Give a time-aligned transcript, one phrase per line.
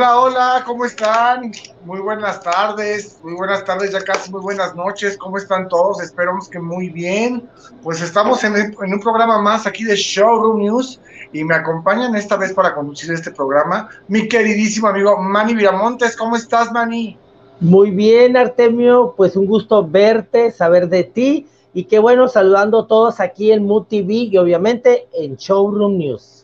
[0.00, 1.52] Hola, hola, ¿cómo están?
[1.84, 6.00] Muy buenas tardes, muy buenas tardes, ya casi muy buenas noches, ¿cómo están todos?
[6.00, 7.46] Esperamos que muy bien.
[7.82, 10.98] Pues estamos en, un programa más aquí de Showroom News
[11.34, 16.16] y me acompañan esta vez para conducir este programa mi queridísimo amigo Manny Viramontes.
[16.16, 17.18] ¿Cómo estás, Manny?
[17.60, 22.86] Muy bien, Artemio, pues un gusto verte, saber de ti y qué bueno saludando a
[22.86, 26.39] todos aquí en Mood TV y obviamente en Showroom News.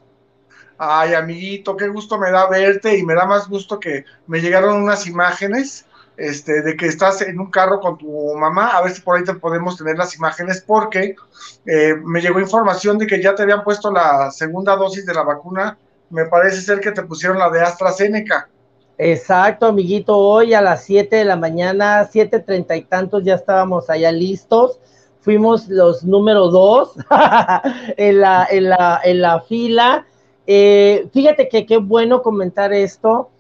[0.79, 4.83] Ay, amiguito, qué gusto me da verte y me da más gusto que me llegaron
[4.83, 8.69] unas imágenes este, de que estás en un carro con tu mamá.
[8.69, 11.17] A ver si por ahí te podemos tener las imágenes, porque
[11.65, 15.23] eh, me llegó información de que ya te habían puesto la segunda dosis de la
[15.23, 15.79] vacuna.
[16.11, 18.49] Me parece ser que te pusieron la de AstraZeneca.
[18.99, 20.17] Exacto, amiguito.
[20.17, 24.79] Hoy a las 7 de la mañana, siete treinta y tantos, ya estábamos allá listos.
[25.21, 26.93] Fuimos los número dos
[27.97, 30.07] en, la, en, la, en la fila
[30.47, 33.31] eh, fíjate que qué bueno comentar esto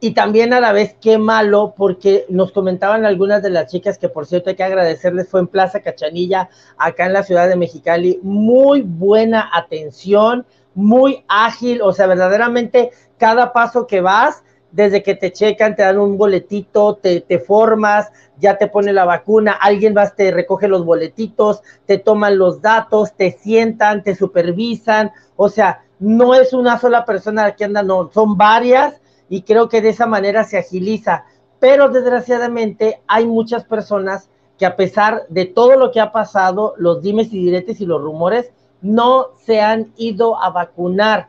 [0.00, 4.08] y también a la vez qué malo porque nos comentaban algunas de las chicas que
[4.08, 8.18] por cierto hay que agradecerles fue en Plaza Cachanilla acá en la ciudad de Mexicali
[8.22, 14.42] muy buena atención muy ágil o sea verdaderamente cada paso que vas
[14.74, 19.04] desde que te checan, te dan un boletito, te, te, formas, ya te pone la
[19.04, 25.12] vacuna, alguien vas, te recoge los boletitos, te toman los datos, te sientan, te supervisan,
[25.36, 29.68] o sea, no es una sola persona la que anda, no, son varias y creo
[29.68, 31.24] que de esa manera se agiliza.
[31.58, 34.28] Pero desgraciadamente hay muchas personas
[34.58, 38.00] que a pesar de todo lo que ha pasado, los dimes y diretes y los
[38.00, 41.28] rumores, no se han ido a vacunar.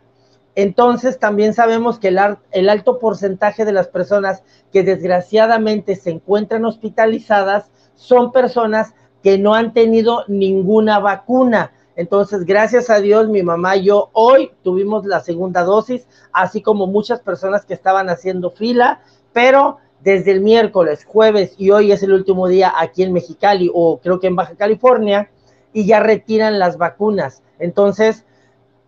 [0.55, 2.19] Entonces también sabemos que el,
[2.52, 9.55] el alto porcentaje de las personas que desgraciadamente se encuentran hospitalizadas son personas que no
[9.55, 11.72] han tenido ninguna vacuna.
[11.95, 16.88] Entonces, gracias a Dios, mi mamá y yo hoy tuvimos la segunda dosis, así como
[16.88, 19.01] muchas personas que estaban haciendo fila,
[19.31, 24.00] pero desde el miércoles, jueves y hoy es el último día aquí en Mexicali o
[24.00, 25.31] creo que en Baja California
[25.73, 27.41] y ya retiran las vacunas.
[27.59, 28.25] Entonces,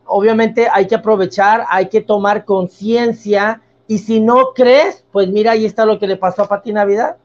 [0.05, 5.65] obviamente hay que aprovechar, hay que tomar conciencia y si no crees, pues mira, ahí
[5.65, 7.17] está lo que le pasó a Pati Navidad.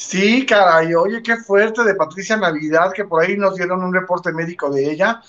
[0.00, 4.32] Sí, caray, oye, qué fuerte de Patricia Navidad, que por ahí nos dieron un reporte
[4.32, 5.20] médico de ella.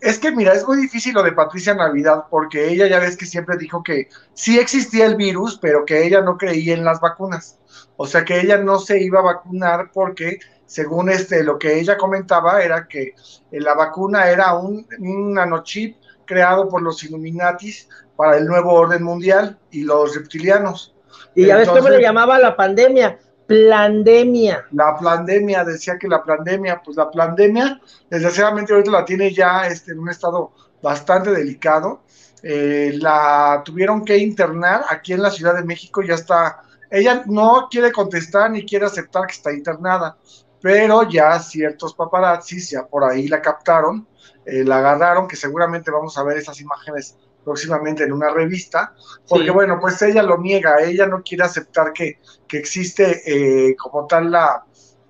[0.00, 3.26] Es que, mira, es muy difícil lo de Patricia Navidad, porque ella ya ves que
[3.26, 7.58] siempre dijo que sí existía el virus, pero que ella no creía en las vacunas.
[7.98, 11.98] O sea, que ella no se iba a vacunar porque, según este, lo que ella
[11.98, 13.14] comentaba, era que
[13.50, 19.02] eh, la vacuna era un, un nanochip creado por los Illuminatis para el nuevo orden
[19.02, 20.94] mundial y los reptilianos.
[21.34, 24.66] Y ya ves cómo le llamaba la pandemia, Plandemia.
[24.72, 29.92] La pandemia, decía que la pandemia, pues la pandemia, desgraciadamente ahorita la tiene ya este,
[29.92, 32.02] en un estado bastante delicado.
[32.42, 36.62] Eh, la tuvieron que internar aquí en la Ciudad de México, ya está.
[36.90, 40.16] Ella no quiere contestar ni quiere aceptar que está internada,
[40.60, 44.06] pero ya ciertos paparazzis ya por ahí la captaron,
[44.44, 48.94] eh, la agarraron, que seguramente vamos a ver esas imágenes próximamente en una revista,
[49.28, 52.18] porque bueno, pues ella lo niega, ella no quiere aceptar que,
[52.48, 54.64] que existe eh, como tal la,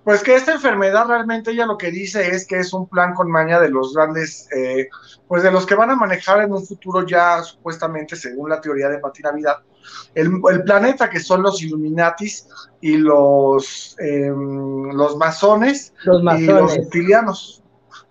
[0.05, 3.29] pues que esta enfermedad realmente ella lo que dice es que es un plan con
[3.29, 4.87] maña de los grandes, eh,
[5.27, 8.87] pues de los que van a manejar en un futuro ya supuestamente, según la teoría
[8.87, 9.57] de Pati Navidad,
[10.13, 12.47] el, el planeta que son los Illuminatis
[12.81, 17.63] y los, em, los masones, los masones y los reptilianos.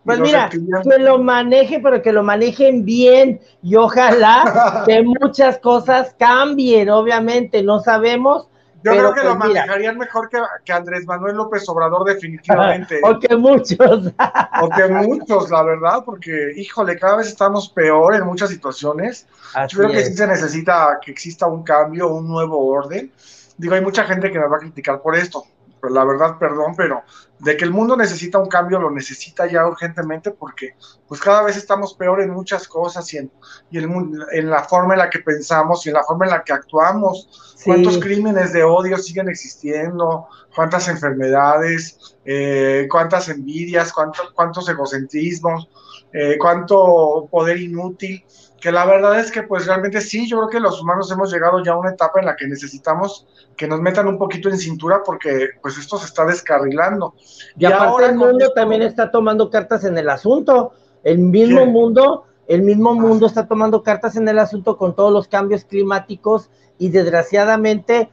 [0.04, 6.14] Pues mira, que lo maneje, pero que lo manejen bien y ojalá que muchas cosas
[6.18, 8.48] cambien, obviamente, no sabemos.
[8.82, 13.00] Yo creo que lo pues manejarían mejor que, Andrés Manuel López Obrador, definitivamente.
[13.02, 13.78] o que muchos.
[14.60, 19.26] o que muchos, la verdad, porque, híjole, cada vez estamos peor en muchas situaciones.
[19.68, 23.10] Yo creo que sí se necesita que exista un cambio, un nuevo orden.
[23.56, 25.46] Digo, hay mucha gente que me va a criticar por esto,
[25.90, 27.02] la verdad, perdón, pero
[27.38, 30.76] de que el mundo necesita un cambio, lo necesita ya urgentemente porque
[31.08, 33.30] pues cada vez estamos peor en muchas cosas y en,
[33.70, 36.52] y en, la forma en la que pensamos y en la forma en la que
[36.52, 37.56] actuamos.
[37.64, 40.26] ¿Cuántos crímenes de odio siguen existiendo?
[40.54, 42.16] ¿Cuántas enfermedades?
[42.24, 43.92] Eh, ¿Cuántas envidias?
[43.92, 45.68] ¿Cuánto, ¿Cuántos egocentrismos?
[46.12, 48.24] Eh, ¿Cuánto poder inútil?
[48.64, 51.62] Que la verdad es que pues realmente sí, yo creo que los humanos hemos llegado
[51.62, 53.26] ya a una etapa en la que necesitamos
[53.58, 57.12] que nos metan un poquito en cintura porque pues esto se está descarrilando.
[57.58, 60.72] Y, aparte el mundo también está tomando cartas en el asunto,
[61.02, 62.94] el mismo mundo, el mismo ah.
[62.94, 68.08] mundo está tomando cartas en el asunto con todos los cambios climáticos y desgraciadamente,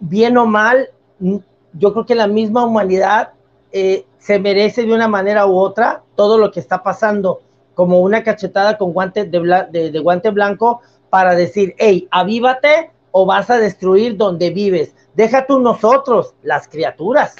[0.00, 0.90] bien o mal,
[1.20, 3.34] yo creo que la misma humanidad
[3.70, 7.42] eh, se merece de una manera u otra todo lo que está pasando
[7.76, 10.80] como una cachetada con guante de, de, guante blanco
[11.10, 14.94] para decir, hey, avívate, o vas a destruir donde vives.
[15.14, 17.36] Deja tú nosotros, las criaturas.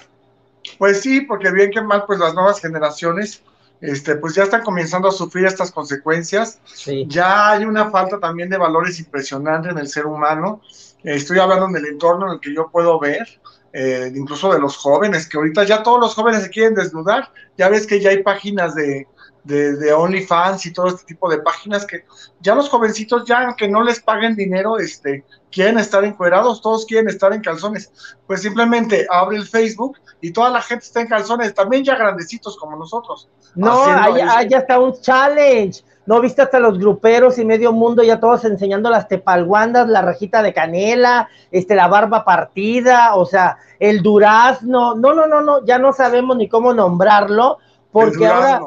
[0.79, 3.43] Pues sí, porque bien que mal, pues las nuevas generaciones,
[3.81, 6.61] este, pues ya están comenzando a sufrir estas consecuencias.
[7.07, 10.61] Ya hay una falta también de valores impresionante en el ser humano.
[11.03, 13.27] estoy hablando en el entorno en el que yo puedo ver,
[13.73, 17.31] eh, incluso de los jóvenes, que ahorita ya todos los jóvenes se quieren desnudar.
[17.57, 19.07] Ya ves que ya hay páginas de,
[19.47, 22.05] de, de, OnlyFans y todo este tipo de páginas que
[22.41, 27.09] ya los jovencitos, ya aunque no les paguen dinero, este, quieren estar encuerados, todos quieren
[27.09, 27.91] estar en calzones.
[28.27, 32.57] Pues simplemente abre el Facebook y toda la gente está en calzones, también ya grandecitos
[32.57, 33.29] como nosotros.
[33.55, 35.83] No, hay, ya está un challenge.
[36.07, 40.41] ¿No viste hasta los gruperos y medio mundo ya todos enseñando las tepalguandas, la rajita
[40.41, 44.95] de canela, este, la barba partida, o sea, el durazno?
[44.95, 47.59] No, no, no, no, ya no sabemos ni cómo nombrarlo,
[47.91, 48.61] porque ahora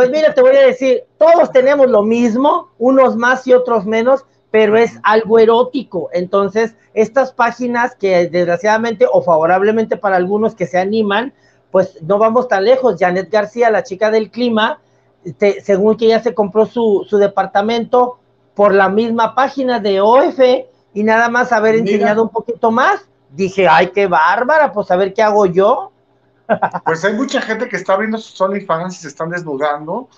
[0.00, 4.24] pues mira, te voy a decir, todos tenemos lo mismo, unos más y otros menos,
[4.50, 6.08] pero es algo erótico.
[6.14, 11.34] Entonces, estas páginas que desgraciadamente o favorablemente para algunos que se animan,
[11.70, 12.96] pues no vamos tan lejos.
[12.98, 14.80] Janet García, la chica del clima,
[15.62, 18.20] según que ya se compró su, departamento
[18.54, 20.40] por la misma página de OF
[20.94, 25.12] y nada más haber enseñado un poquito más, dije, ay, qué bárbara, pues a ver
[25.12, 25.92] qué hago yo.
[26.84, 30.08] Pues hay mucha gente que está abriendo sus OnlyFans y se están desnudando.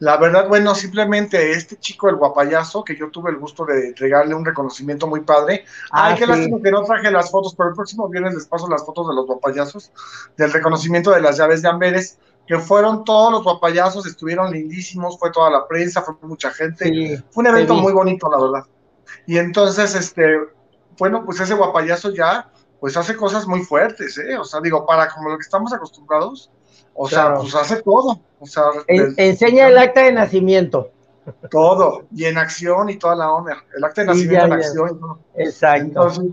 [0.00, 4.34] La verdad, bueno, simplemente este chico, el guapayazo, que yo tuve el gusto de entregarle
[4.34, 5.64] un reconocimiento muy padre.
[5.90, 8.68] Ah, Ay, qué lástima que no traje las fotos, pero el próximo viernes les paso
[8.68, 9.92] las fotos de los guapayazos,
[10.36, 15.30] del reconocimiento de las llaves de Amberes, que fueron todos los guapayazos, estuvieron lindísimos, fue
[15.30, 17.22] toda la prensa, fue mucha gente.
[17.30, 18.64] fue un evento muy bonito, la verdad.
[19.26, 20.38] Y entonces, este,
[20.98, 22.50] bueno, pues ese guapayazo ya
[22.84, 24.36] pues hace cosas muy fuertes, ¿eh?
[24.36, 26.50] O sea, digo, para como lo que estamos acostumbrados,
[26.92, 28.20] o sea, pues hace todo.
[28.38, 30.90] O sea, enseña el acta de nacimiento.
[31.50, 33.64] Todo, y en acción y toda la onda.
[33.74, 35.00] El acta de nacimiento en acción.
[35.34, 35.86] Exacto.
[35.86, 36.24] Entonces,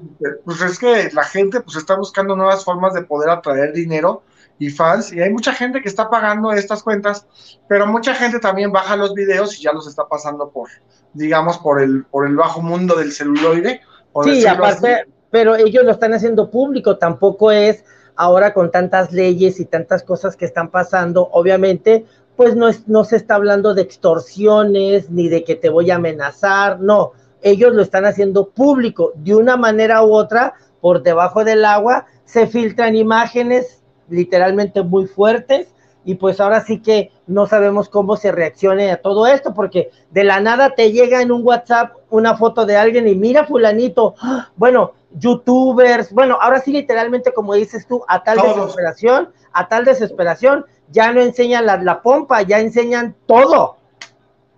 [0.44, 4.24] pues es que la gente pues está buscando nuevas formas de poder atraer dinero
[4.60, 7.26] y fans, y hay mucha gente que está pagando estas cuentas,
[7.70, 10.68] pero mucha gente también baja los videos y ya los está pasando por,
[11.14, 13.80] digamos, por el, por el bajo mundo del celuloide.
[14.26, 17.84] sí, aparte, pero ellos lo están haciendo público, tampoco es
[18.16, 22.06] ahora con tantas leyes y tantas cosas que están pasando, obviamente,
[22.36, 25.96] pues no, es, no se está hablando de extorsiones ni de que te voy a
[25.96, 31.66] amenazar, no, ellos lo están haciendo público, de una manera u otra, por debajo del
[31.66, 35.68] agua, se filtran imágenes literalmente muy fuertes
[36.04, 40.24] y pues ahora sí que no sabemos cómo se reaccione a todo esto, porque de
[40.24, 44.16] la nada te llega en un WhatsApp una foto de alguien y mira fulanito,
[44.56, 50.66] bueno, youtubers, bueno, ahora sí literalmente como dices tú, a tal desesperación, a tal desesperación,
[50.90, 53.78] ya no enseñan la, la, pompa, ya enseñan todo.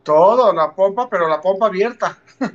[0.04, 2.18] Todo, la pompa, pero la pompa abierta.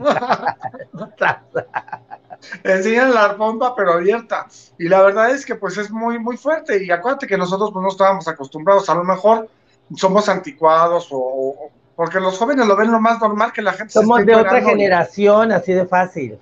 [2.64, 4.46] enseñan la pompa, pero abierta.
[4.78, 6.84] Y la verdad es que pues es muy, muy fuerte.
[6.84, 9.48] Y acuérdate que nosotros pues no estábamos acostumbrados, a lo mejor
[9.96, 13.92] somos anticuados o, porque los jóvenes lo ven lo más normal que la gente.
[13.92, 16.38] Somos de otra generación, así de fácil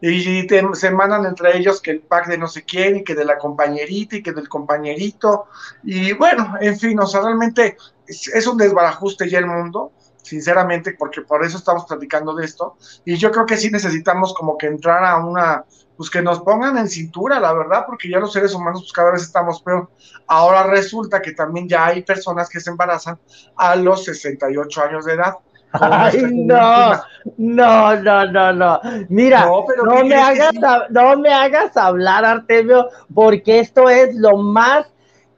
[0.00, 3.24] y se mandan entre ellos que el pack de no sé quién y que de
[3.24, 5.46] la compañerita y que del compañerito.
[5.82, 7.76] Y bueno, en fin, o sea, realmente
[8.06, 12.76] es, un desbarajuste ya el mundo, sinceramente, porque por eso estamos platicando de esto.
[13.04, 15.64] Y yo creo que sí necesitamos como que entrar a una,
[15.96, 19.12] pues que nos pongan en cintura, la verdad, porque ya los seres humanos pues cada
[19.12, 19.88] vez estamos peor.
[20.26, 23.18] Ahora resulta que también ya hay personas que se embarazan
[23.56, 25.36] a los 68 años de edad
[25.80, 26.92] Ay, no,
[27.36, 28.80] no, no, no, no.
[29.08, 30.54] Mira, no, me hagas,
[30.90, 34.86] no me hagas hablar, Artemio, porque esto es lo más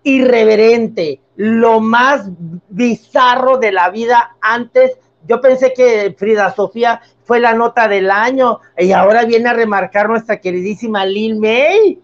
[0.02, 2.28] irreverente, lo más
[2.68, 4.36] bizarro de la vida.
[4.40, 9.52] Antes, yo pensé que Frida Sofía fue la nota del año y ahora viene a
[9.52, 12.00] remarcar nuestra queridísima Lil May.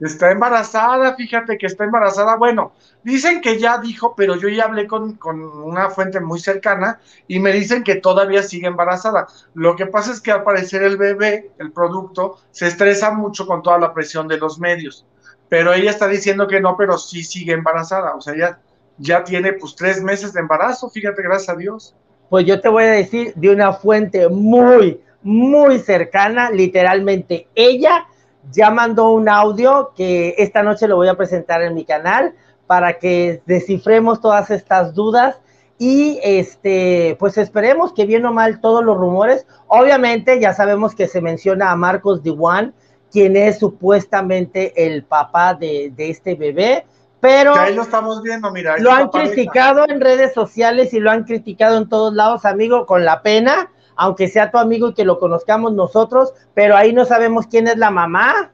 [0.00, 2.36] Está embarazada, fíjate que está embarazada.
[2.36, 7.00] Bueno, dicen que ya dijo, pero yo ya hablé con, con, una fuente muy cercana
[7.26, 9.26] y me dicen que todavía sigue embarazada.
[9.54, 13.62] Lo que pasa es que al parecer el bebé, el producto, se estresa mucho con
[13.62, 15.04] toda la presión de los medios.
[15.48, 18.14] Pero ella está diciendo que no, pero sí sigue embarazada.
[18.14, 18.60] O sea, ya,
[18.98, 21.96] ya tiene pues tres meses de embarazo, fíjate, gracias a Dios.
[22.30, 28.06] Pues yo te voy a decir de una fuente muy, muy cercana, literalmente ella
[28.52, 32.34] ya mandó un audio que esta noche lo voy a presentar en mi canal
[32.66, 35.40] para que descifremos todas estas dudas
[35.78, 39.46] y este pues esperemos que bien o mal todos los rumores.
[39.68, 42.74] Obviamente ya sabemos que se menciona a Marcos Diwan
[43.10, 46.84] quien es supuestamente el papá de, este bebé
[47.20, 51.24] pero ahí lo estamos viendo mira lo han criticado en redes sociales y lo han
[51.24, 55.18] criticado en todos lados amigo con la pena aunque sea tu amigo y que lo
[55.18, 58.52] conozcamos nosotros, pero ahí no sabemos quién es la mamá.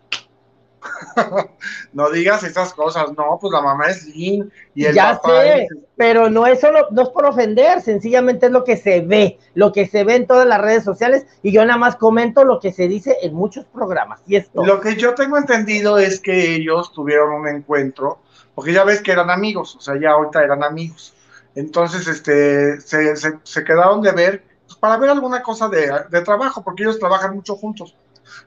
[1.93, 6.29] no digas esas cosas, no, pues la mamá es Lynn y el ya sé, pero
[6.29, 9.87] no es solo, no es por ofender, sencillamente es lo que se ve, lo que
[9.87, 12.89] se ve en todas las redes sociales y yo nada más comento lo que se
[12.89, 14.21] dice en muchos programas.
[14.27, 14.65] Y esto.
[14.65, 18.19] Lo que yo tengo entendido es que ellos tuvieron un encuentro,
[18.55, 21.15] porque ya ves que eran amigos, o sea, ya ahorita eran amigos.
[21.55, 24.45] Entonces, este, se, se, quedaron de ver,
[24.85, 27.97] para ver alguna cosa de, de trabajo, porque ellos trabajan mucho juntos.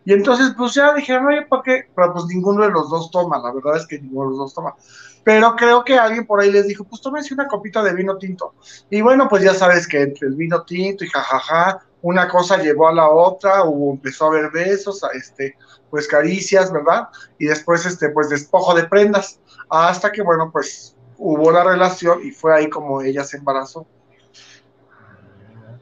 [0.06, 1.90] Y entonces, pues ya dijeron, oye, ¿para qué?
[1.96, 4.54] Pero pues ninguno de los dos toma, la verdad es que ninguno de los dos
[4.54, 4.76] toma.
[5.24, 8.54] Pero creo que alguien por ahí les dijo, pues tómense una copita de vino tinto.
[8.92, 12.88] Y bueno, pues ya sabes que entre el vino tinto y jajaja, una cosa llevó
[12.88, 15.58] a la otra, hubo, empezó a haber besos, a este,
[15.90, 17.08] pues caricias, ¿verdad?
[17.40, 19.40] Y después, este, pues despojo de prendas,
[19.72, 23.88] hasta que, bueno, pues hubo la relación y fue ahí como ella se embarazó.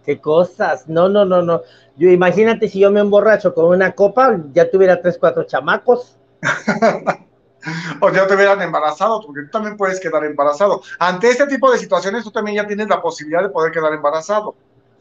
[0.06, 1.62] Qué cosas, no, no, no, no.
[1.98, 6.18] Yo imagínate si yo me emborracho con una copa, ya tuviera tres, cuatro chamacos.
[8.02, 10.82] o ya te hubieran embarazado, porque tú también puedes quedar embarazado.
[11.00, 14.56] Ante este tipo de situaciones, tú también ya tienes la posibilidad de poder quedar embarazado.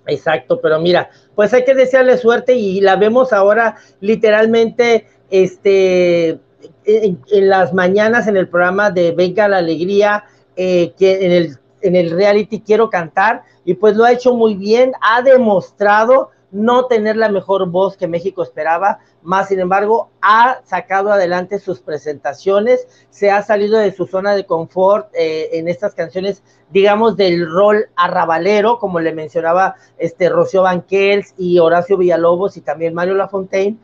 [0.07, 6.41] Exacto, pero mira, pues hay que desearle suerte y la vemos ahora literalmente, este,
[6.85, 7.19] en,
[7.49, 10.25] las mañanas en el programa de Venga la Alegría,
[10.57, 14.55] eh, que en el, en el reality Quiero Cantar, y pues lo ha hecho muy
[14.55, 20.61] bien, ha demostrado no tener la mejor voz que México esperaba, más sin embargo ha
[20.65, 25.95] sacado adelante sus presentaciones, se ha salido de su zona de confort eh, en estas
[25.95, 32.61] canciones, digamos, del rol arrabalero, como le mencionaba este Rocío Banquels y Horacio Villalobos y
[32.61, 33.77] también Mario Lafontaine,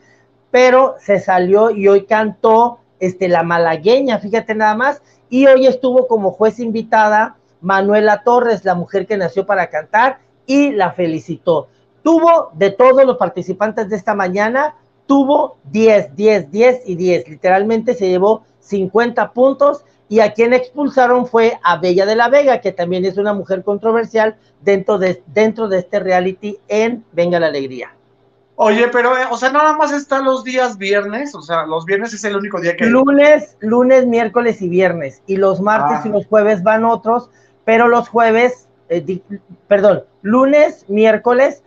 [0.53, 6.07] pero se salió y hoy cantó este, la malagueña, fíjate nada más, y hoy estuvo
[6.07, 11.69] como juez invitada Manuela Torres, la mujer que nació para cantar, y la felicitó.
[12.03, 14.75] Tuvo de todos los participantes de esta mañana,
[15.07, 17.29] tuvo 10, 10, 10 y 10.
[17.29, 22.61] Literalmente se llevó 50 puntos y a quien expulsaron fue a Bella de la Vega,
[22.61, 27.47] que también es una mujer controversial dentro de, dentro de este reality en Venga la
[27.47, 27.95] Alegría.
[28.57, 32.13] Oye, pero, eh, o sea, nada más está los días viernes, o sea, los viernes
[32.13, 32.85] es el único día que...
[32.87, 36.13] Lunes, lunes, miércoles y viernes, y los martes y ah.
[36.13, 37.31] los jueves van otros,
[37.71, 39.21] pero los jueves, eh,
[39.69, 41.63] perdón, lunes, miércoles,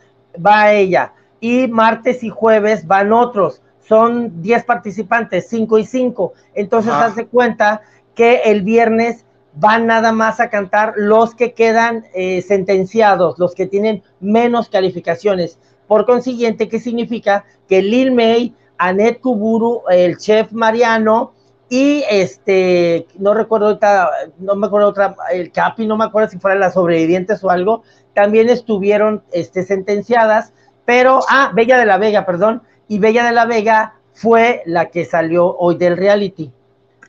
[0.45, 1.13] va ella.
[1.39, 3.61] Y martes y jueves van otros.
[3.87, 6.33] Son 10 participantes, 5 y 5.
[6.55, 7.05] Entonces, ah.
[7.05, 7.83] hace cuenta
[8.15, 13.65] que el viernes van nada más a cantar los que quedan eh, sentenciados, los que
[13.65, 15.57] tienen menos calificaciones.
[15.87, 17.45] Por consiguiente, ¿qué significa?
[17.69, 21.31] Que Lil May, Annette Kuburu, el chef Mariano
[21.73, 26.37] y este, no recuerdo ahorita, no me acuerdo otra, el Capi, no me acuerdo si
[26.37, 27.81] fueran las sobrevivientes o algo,
[28.13, 30.53] también estuvieron este, sentenciadas,
[30.85, 35.03] pero, ah, Bella de la Vega, perdón, y Bella de la Vega fue la que
[35.03, 36.53] salió hoy del reality.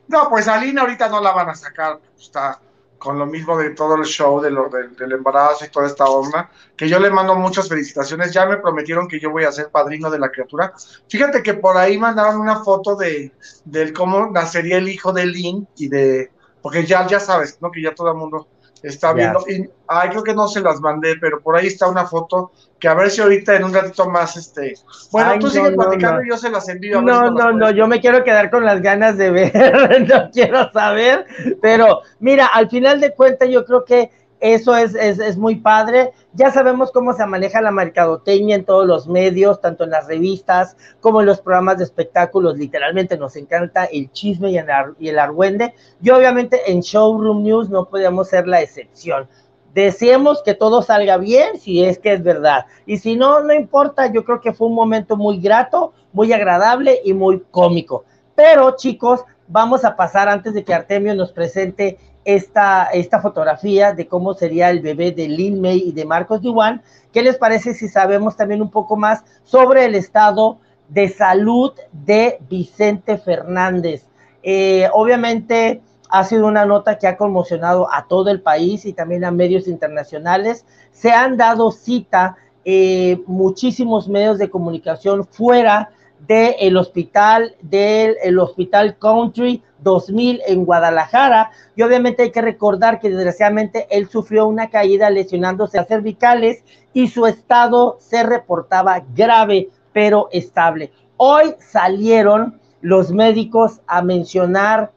[0.07, 2.59] No, pues a Lina ahorita no la van a sacar, está
[3.05, 6.49] con lo mismo de todo el show de lo, del embarazo y toda esta onda,
[6.75, 10.09] que yo le mando muchas felicitaciones, ya me prometieron que yo voy a ser padrino
[10.09, 10.73] de la criatura.
[11.07, 13.31] Fíjate que por ahí mandaron una foto de,
[13.63, 16.31] de cómo nacería el hijo de Lynn y de,
[16.63, 17.69] porque ya, ya sabes, ¿no?
[17.69, 18.47] Que ya todo el mundo
[18.83, 19.43] está viendo.
[19.47, 22.87] Y, ay, creo que no se las mandé, pero por ahí está una foto que
[22.87, 24.75] a ver si ahorita en un ratito más, este.
[25.11, 27.01] Bueno, tú sigues platicando y yo se las envío.
[27.01, 31.25] no, no, no, yo me quiero quedar con las ganas de ver, no quiero saber,
[31.61, 34.11] pero mira, al final de cuentas yo creo que
[34.53, 36.11] eso es, es, muy padre.
[36.33, 40.77] Ya sabemos cómo se maneja la mercadotecnia en todos los medios, tanto en las revistas
[40.99, 42.55] como en los programas de espectáculos.
[42.55, 44.67] Literalmente nos encanta el chisme y el,
[44.99, 45.73] y el argüende.
[45.99, 49.27] Y obviamente en Showroom News no podemos ser la excepción.
[49.73, 52.67] Deseemos que todo salga bien si es que es verdad.
[52.85, 54.13] Y si no, no importa.
[54.13, 58.05] Yo creo que fue un momento muy grato, muy agradable y muy cómico.
[58.35, 64.07] Pero chicos, vamos a pasar antes de que Artemio nos presente esta, esta fotografía de
[64.07, 66.81] cómo sería el bebé de Lin May y de Marcos Duan.
[67.13, 70.57] ¿Qué les parece si sabemos también un poco más sobre el estado
[70.89, 74.05] de salud de Vicente Fernández?
[74.43, 79.23] Eh, obviamente ha sido una nota que ha conmocionado a todo el país y también
[79.23, 80.65] a medios internacionales.
[80.91, 85.89] Se han dado cita eh, muchísimos medios de comunicación fuera
[86.27, 91.51] del hospital, del Hospital Country 2000 en Guadalajara.
[91.75, 96.63] Y obviamente hay que recordar que desgraciadamente él sufrió una caída lesionándose a cervicales
[96.93, 100.91] y su estado se reportaba grave pero estable.
[101.17, 104.91] Hoy salieron los médicos a mencionar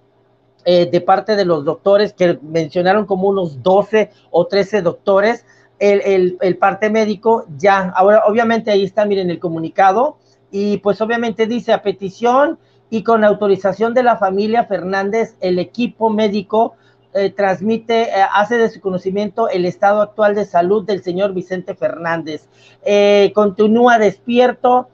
[0.64, 5.46] eh, de parte de los doctores, que mencionaron como unos 12 o 13 doctores,
[5.78, 10.18] el, el, parte médico, ya, ahora obviamente ahí está, miren el comunicado,
[10.50, 12.58] y pues obviamente dice a petición
[12.90, 16.74] y con autorización de la familia Fernández, el equipo médico
[17.14, 21.74] eh, transmite, eh, hace de su conocimiento el estado actual de salud del señor Vicente
[21.74, 22.48] Fernández.
[22.84, 24.88] Eh, continúa despierto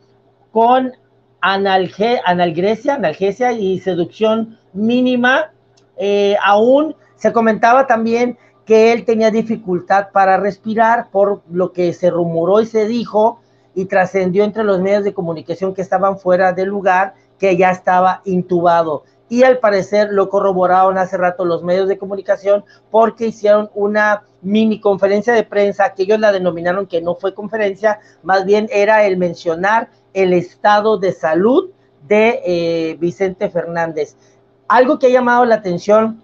[0.53, 0.93] con
[1.41, 5.51] analge, analgesia, analgesia y seducción mínima.
[6.43, 12.61] aún se comentaba también que él tenía dificultad para respirar por lo que se rumoró
[12.61, 13.41] y se dijo
[13.75, 18.23] y trascendió entre los medios de comunicación que estaban fuera del lugar que ya estaba
[18.25, 19.05] intubado.
[19.29, 24.81] Y al parecer lo corroboraron hace rato los medios de comunicación porque hicieron una mini
[24.81, 29.17] conferencia de prensa que ellos la denominaron que no fue conferencia, más bien era el
[29.17, 31.71] mencionar el estado de salud
[32.07, 34.17] de eh, Vicente Fernández.
[34.69, 36.23] Algo que ha llamado la atención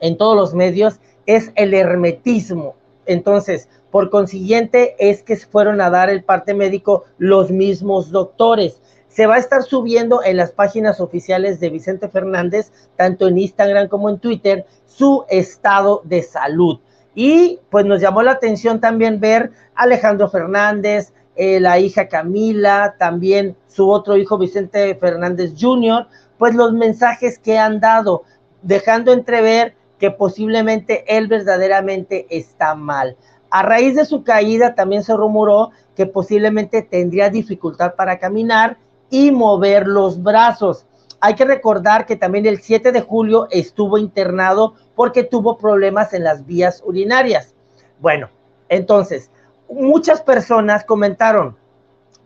[0.00, 2.74] en todos los medios es el hermetismo.
[3.06, 8.80] Entonces, por consiguiente, es que fueron a dar el parte médico los mismos doctores.
[9.08, 13.88] Se va a estar subiendo en las páginas oficiales de Vicente Fernández, tanto en Instagram
[13.88, 16.80] como en Twitter, su estado de salud.
[17.14, 22.96] Y pues nos llamó la atención también ver a Alejandro Fernández, eh, la hija Camila,
[22.98, 26.06] también su otro hijo Vicente Fernández Jr.,
[26.38, 28.22] pues los mensajes que han dado,
[28.62, 33.16] dejando entrever que posiblemente él verdaderamente está mal.
[33.52, 38.78] A raíz de su caída también se rumoró que posiblemente tendría dificultad para caminar
[39.10, 40.86] y mover los brazos.
[41.20, 46.24] Hay que recordar que también el 7 de julio estuvo internado porque tuvo problemas en
[46.24, 47.54] las vías urinarias.
[48.00, 48.30] Bueno,
[48.70, 49.30] entonces,
[49.68, 51.58] muchas personas comentaron,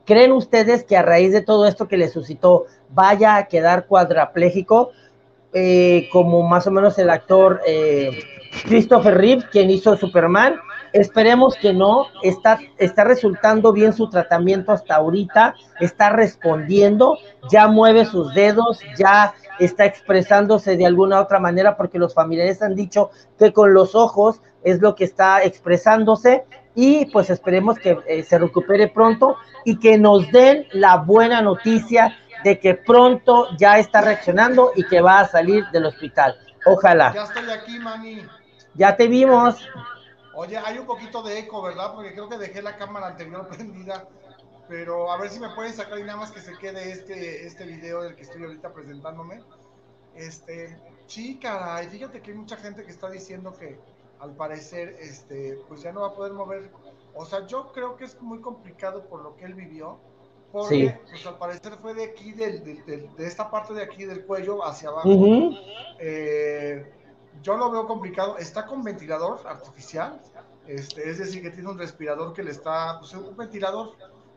[0.04, 4.92] ¿creen ustedes que a raíz de todo esto que le suscitó vaya a quedar cuadraplégico?
[5.52, 8.10] Eh, como más o menos el actor eh,
[8.64, 10.60] Christopher Reeve, quien hizo Superman.
[10.96, 17.18] Esperemos que no, está, está resultando bien su tratamiento hasta ahorita, está respondiendo,
[17.50, 22.74] ya mueve sus dedos, ya está expresándose de alguna otra manera, porque los familiares han
[22.74, 28.22] dicho que con los ojos es lo que está expresándose y pues esperemos que eh,
[28.22, 34.00] se recupere pronto y que nos den la buena noticia de que pronto ya está
[34.00, 36.36] reaccionando y que va a salir del hospital.
[36.64, 37.12] Ojalá.
[37.12, 38.22] Ya estoy aquí, Manny.
[38.74, 39.56] Ya te vimos.
[40.36, 41.94] Oye, hay un poquito de eco, ¿verdad?
[41.94, 44.08] Porque creo que dejé la cámara anterior prendida.
[44.68, 47.64] Pero a ver si me pueden sacar y nada más que se quede este, este
[47.64, 49.40] video del que estoy ahorita presentándome.
[50.14, 53.78] Este, sí, caray, fíjate que hay mucha gente que está diciendo que
[54.18, 56.70] al parecer, este, pues ya no va a poder mover.
[57.14, 60.00] O sea, yo creo que es muy complicado por lo que él vivió
[60.52, 64.88] porque pues, al parecer fue de aquí, de esta parte de aquí del cuello hacia
[64.88, 65.10] abajo.
[65.98, 66.90] Eh,
[67.42, 68.38] yo lo veo complicado.
[68.38, 70.20] Está con ventilador artificial,
[70.66, 73.92] este, es decir, que tiene un respirador que le está, pues, un ventilador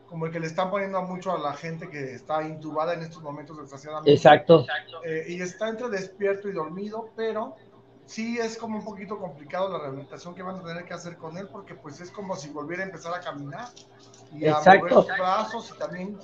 [0.08, 3.22] como el que le están poniendo mucho a la gente que está intubada en estos
[3.22, 4.12] momentos desgraciadamente.
[4.12, 4.66] Exacto.
[5.04, 7.54] Eh, y está entre despierto y dormido, pero
[8.06, 11.38] sí es como un poquito complicado la rehabilitación que van a tener que hacer con
[11.38, 13.68] él, porque pues es como si volviera a empezar a caminar
[14.32, 16.18] y a mover sus brazos y también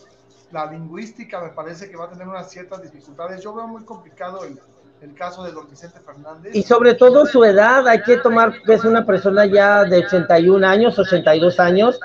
[0.50, 3.40] la lingüística me parece que va a tener unas ciertas dificultades.
[3.40, 4.60] Yo veo muy complicado el,
[5.02, 6.54] el caso de don Vicente Fernández.
[6.54, 10.66] Y sobre todo su edad, hay que tomar que es una persona ya de 81
[10.66, 12.00] años, 82 años,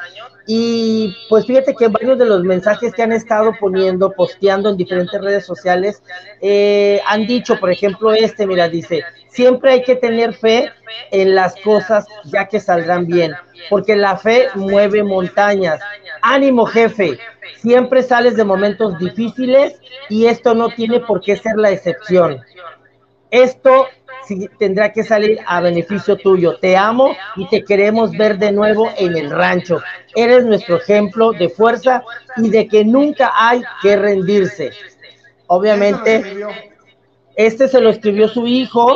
[0.48, 5.22] y pues fíjate que varios de los mensajes que han estado poniendo, posteando en diferentes
[5.22, 6.02] redes sociales,
[6.42, 10.72] eh, han dicho, por ejemplo, este, mira, dice, siempre hay que tener fe
[11.12, 13.34] en las cosas ya que saldrán bien,
[13.70, 15.80] porque la fe mueve montañas.
[16.22, 17.20] Ánimo, jefe,
[17.58, 22.42] siempre sales de momentos difíciles y esto no tiene por qué ser la excepción.
[23.32, 23.88] Esto
[24.60, 26.58] tendrá que salir a beneficio tuyo.
[26.60, 29.82] Te amo y te queremos ver de nuevo en el rancho.
[30.16, 32.04] Eres nuestro ejemplo de fuerza
[32.38, 34.72] y de que nunca hay que rendirse.
[35.48, 36.46] Obviamente,
[37.36, 38.96] este se lo escribió su hijo.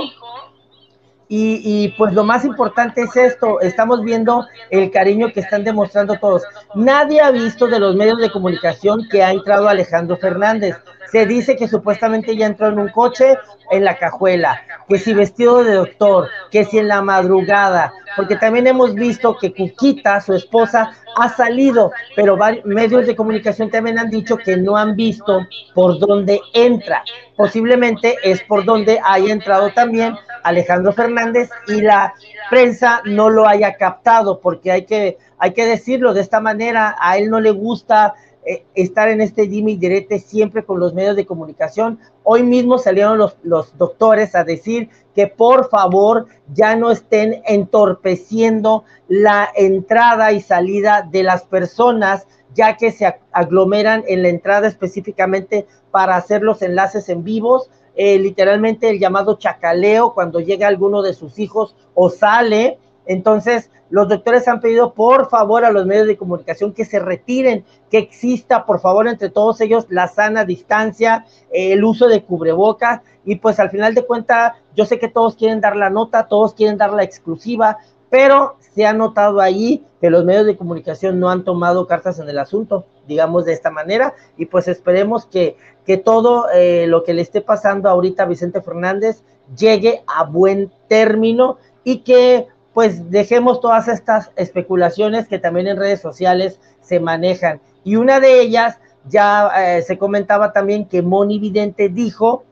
[1.27, 6.19] Y, y, pues lo más importante es esto, estamos viendo el cariño que están demostrando
[6.19, 6.43] todos.
[6.75, 10.75] Nadie ha visto de los medios de comunicación que ha entrado Alejandro Fernández.
[11.11, 13.37] Se dice que supuestamente ya entró en un coche
[13.71, 18.67] en la cajuela, que si vestido de doctor, que si en la madrugada, porque también
[18.67, 24.37] hemos visto que Cuquita, su esposa, ha salido, pero medios de comunicación también han dicho
[24.37, 27.03] que no han visto por dónde entra.
[27.35, 32.13] Posiblemente es por donde haya entrado también Alejandro Fernández y la
[32.49, 37.17] prensa no lo haya captado, porque hay que, hay que decirlo de esta manera, a
[37.17, 38.13] él no le gusta
[38.45, 41.99] eh, estar en este dime y siempre con los medios de comunicación.
[42.23, 48.83] Hoy mismo salieron los, los doctores a decir que por favor ya no estén entorpeciendo
[49.07, 55.65] la entrada y salida de las personas, ya que se aglomeran en la entrada específicamente
[55.89, 57.69] para hacer los enlaces en vivos.
[57.95, 62.77] Eh, literalmente el llamado chacaleo cuando llega alguno de sus hijos o sale.
[63.05, 67.65] Entonces, los doctores han pedido por favor a los medios de comunicación que se retiren,
[67.89, 73.01] que exista por favor entre todos ellos la sana distancia, el uso de cubrebocas.
[73.23, 76.53] Y pues al final de cuentas yo sé que todos quieren dar la nota, todos
[76.53, 77.77] quieren dar la exclusiva,
[78.09, 82.29] pero se ha notado ahí que los medios de comunicación no han tomado cartas en
[82.29, 87.13] el asunto, digamos de esta manera, y pues esperemos que, que todo eh, lo que
[87.13, 89.23] le esté pasando ahorita a Vicente Fernández
[89.57, 96.01] llegue a buen término y que pues dejemos todas estas especulaciones que también en redes
[96.01, 97.61] sociales se manejan.
[97.85, 102.43] Y una de ellas, ya eh, se comentaba también que Moni Vidente dijo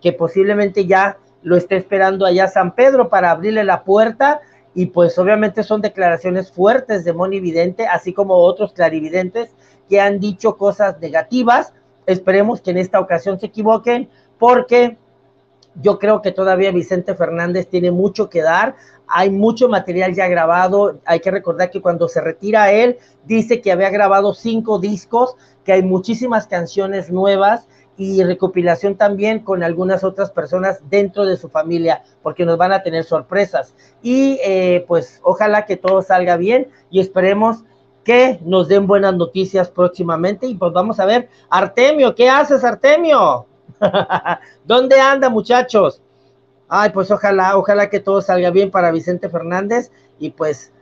[0.00, 4.42] que posiblemente ya lo esté esperando allá San Pedro para abrirle la puerta
[4.76, 9.50] y pues obviamente son declaraciones fuertes de Moni Vidente, así como otros clarividentes
[9.88, 11.72] que han dicho cosas negativas.
[12.06, 14.08] Esperemos que en esta ocasión se equivoquen
[14.38, 14.98] porque
[15.80, 20.98] yo creo que todavía Vicente Fernández tiene mucho que dar hay mucho material ya grabado.
[21.04, 25.72] Hay que recordar que cuando se retira él, dice que había grabado cinco discos, que
[25.72, 32.02] hay muchísimas canciones nuevas y recopilación también con algunas otras personas dentro de su familia,
[32.22, 33.74] porque nos van a tener sorpresas.
[34.02, 37.64] Y eh, pues ojalá que todo salga bien y esperemos
[38.02, 40.46] que nos den buenas noticias próximamente.
[40.46, 43.46] Y pues vamos a ver, Artemio, ¿qué haces, Artemio?
[44.64, 46.02] ¿Dónde anda, muchachos?
[46.76, 50.72] Ay, pues ojalá, ojalá que todo salga bien para Vicente Fernández y pues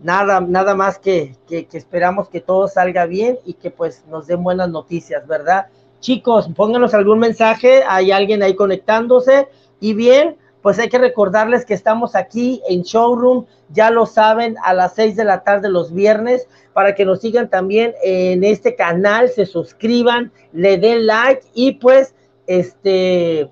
[0.00, 4.44] nada, nada más que, que, esperamos que todo salga bien y que pues nos den
[4.44, 5.66] buenas noticias, ¿verdad?
[5.98, 9.48] Chicos, pónganos algún mensaje, hay alguien ahí conectándose
[9.80, 14.72] y bien, pues hay que recordarles que estamos aquí en Showroom, ya lo saben, a
[14.72, 19.28] las seis de la tarde los viernes, para que nos sigan también en este canal,
[19.30, 22.14] se suscriban, le den like y pues,
[22.46, 23.50] este,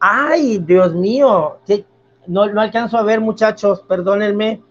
[0.00, 1.58] Ay, Dios mío,
[2.26, 4.62] no, no alcanzo a ver, muchachos, perdónenme.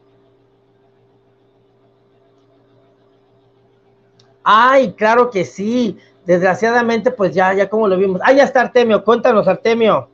[4.43, 5.97] Ay, claro que sí.
[6.25, 8.21] Desgraciadamente, pues ya, ya como lo vimos.
[8.23, 10.09] Ah, ya está Artemio, cuéntanos, Artemio.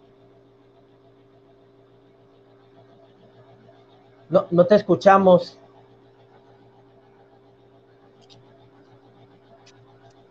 [4.30, 5.60] No, no te escuchamos.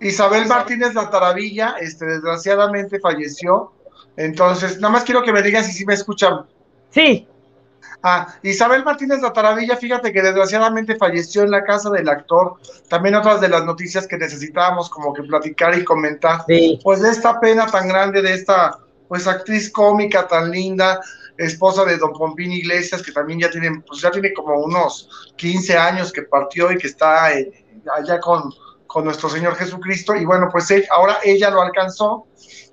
[0.01, 3.73] Isabel Martínez La Taravilla, este, desgraciadamente falleció
[4.17, 6.47] entonces, nada más quiero que me digas si sí me escuchan.
[6.91, 7.27] Sí.
[8.03, 12.55] Ah, Isabel Martínez La Taravilla, fíjate que desgraciadamente falleció en la casa del actor.
[12.89, 16.45] También otras de las noticias que necesitábamos como que platicar y comentar.
[16.49, 16.81] Sí.
[16.83, 20.99] Pues de esta pena tan grande de esta pues actriz cómica tan linda,
[21.37, 25.77] esposa de Don Pompín Iglesias, que también ya tiene, pues ya tiene como unos 15
[25.77, 28.53] años que partió y que está allá con,
[28.93, 30.15] con nuestro Señor Jesucristo.
[30.15, 32.27] Y bueno, pues ahora ella lo alcanzó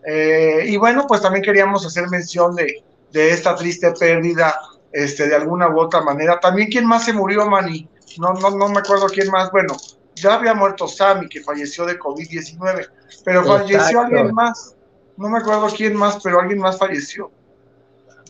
[0.06, 4.60] eh, y bueno, pues también queríamos hacer mención de, de, esta triste pérdida,
[4.92, 6.40] este, de alguna u otra manera.
[6.40, 7.88] También, ¿quién más se murió, Manny?
[8.18, 9.52] No, no, no me acuerdo quién más.
[9.52, 9.76] Bueno,
[10.16, 12.90] ya había muerto Sammy, que falleció de COVID-19,
[13.24, 14.76] pero falleció alguien más.
[15.18, 17.32] No me acuerdo quién más, pero alguien más falleció.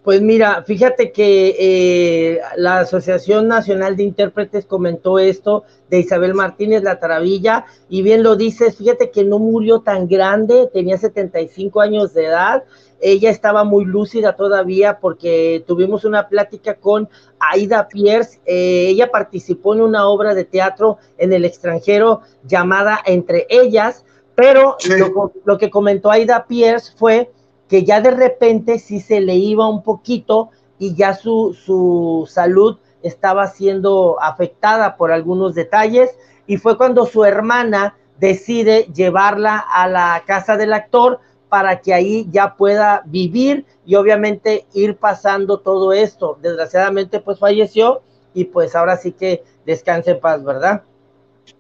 [0.04, 6.84] Pues mira, fíjate que eh, la Asociación Nacional de Intérpretes comentó esto de Isabel Martínez
[6.84, 12.14] La Taravilla, y bien lo dices, fíjate que no murió tan grande, tenía 75 años
[12.14, 12.64] de edad,
[13.02, 17.10] ella estaba muy lúcida todavía porque tuvimos una plática con
[17.40, 23.48] Aida Pierce, eh, ella participó en una obra de teatro en el extranjero llamada Entre
[23.50, 27.32] ellas, pero lo, lo que comentó Aida Pierce fue
[27.70, 32.78] que ya de repente sí se le iba un poquito y ya su, su salud
[33.04, 36.10] estaba siendo afectada por algunos detalles
[36.48, 42.28] y fue cuando su hermana decide llevarla a la casa del actor para que ahí
[42.32, 46.38] ya pueda vivir y obviamente ir pasando todo esto.
[46.42, 48.02] Desgraciadamente pues falleció
[48.34, 50.84] y pues ahora sí que descanse en paz, ¿verdad?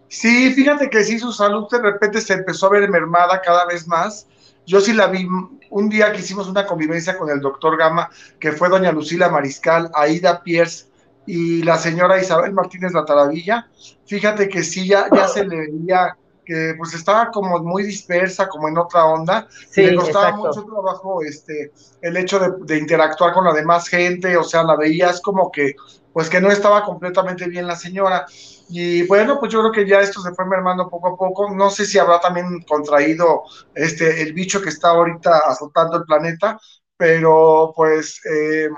[0.07, 3.87] Sí, fíjate que sí, su salud de repente se empezó a ver mermada cada vez
[3.87, 4.27] más.
[4.65, 5.27] Yo sí la vi
[5.69, 9.91] un día que hicimos una convivencia con el doctor Gama, que fue doña Lucila Mariscal,
[9.93, 10.87] Aida Pierce
[11.25, 13.67] y la señora Isabel Martínez La Taravilla.
[14.05, 16.17] Fíjate que sí, ya, ya se le veía
[16.49, 21.21] que pues estaba como muy dispersa, como en otra onda, sí, le costaba mucho trabajo
[21.21, 25.51] este, el hecho de, de, interactuar con la demás gente, o sea, la veías como
[25.51, 25.75] que,
[26.13, 28.25] pues que no estaba completamente bien la señora.
[28.69, 31.53] Y bueno, pues yo creo que ya esto se fue mermando poco a poco.
[31.53, 33.43] No sé si habrá también contraído
[33.75, 36.59] este, el bicho que está ahorita azotando el planeta,
[36.97, 38.69] pero pues, eh,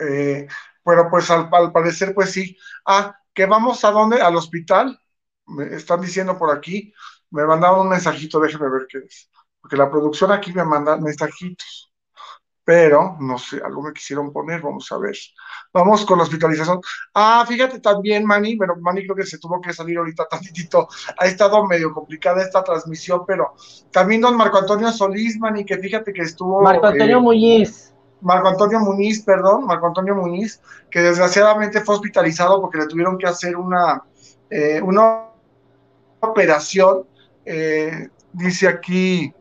[0.00, 0.46] eh,
[0.84, 2.56] bueno, pues al, parecer, pues sí.
[2.86, 4.20] Ah, que vamos a dónde?
[4.20, 4.98] Al hospital.
[5.46, 6.92] Me están diciendo por aquí.
[7.30, 9.30] Me mandaron un mensajito, déjeme ver qué es.
[9.60, 11.92] Porque la producción aquí me manda mensajitos
[12.66, 15.14] pero no sé, algo me quisieron poner, vamos a ver.
[15.72, 16.80] Vamos con la hospitalización.
[17.14, 20.88] Ah, fíjate también, Manny, pero Manny creo que se tuvo que salir ahorita tantito.
[21.16, 23.54] Ha estado medio complicada esta transmisión, pero
[23.92, 26.60] también don Marco Antonio Solís, Manny, que fíjate que estuvo.
[26.60, 27.94] Marco Antonio eh, Muñiz.
[28.20, 33.28] Marco Antonio Muñiz, perdón, Marco Antonio Muñiz, que desgraciadamente fue hospitalizado porque le tuvieron que
[33.28, 34.02] hacer una,
[34.50, 35.26] eh, una
[36.18, 37.06] operación.
[37.44, 39.32] Eh, dice aquí